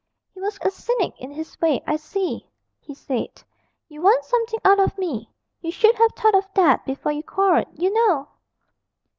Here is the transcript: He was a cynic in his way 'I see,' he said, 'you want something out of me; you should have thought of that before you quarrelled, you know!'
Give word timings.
He 0.33 0.41
was 0.41 0.57
a 0.63 0.71
cynic 0.71 1.13
in 1.21 1.29
his 1.29 1.61
way 1.61 1.79
'I 1.85 1.95
see,' 1.97 2.49
he 2.79 2.95
said, 2.95 3.43
'you 3.87 4.01
want 4.01 4.25
something 4.25 4.59
out 4.65 4.79
of 4.79 4.97
me; 4.97 5.29
you 5.61 5.69
should 5.71 5.93
have 5.93 6.15
thought 6.15 6.33
of 6.33 6.47
that 6.55 6.83
before 6.85 7.11
you 7.11 7.21
quarrelled, 7.21 7.67
you 7.75 7.93
know!' 7.93 8.27